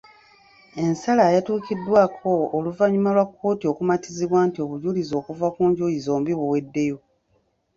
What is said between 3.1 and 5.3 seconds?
lwa kkooti okumatizibwa nti obujulizi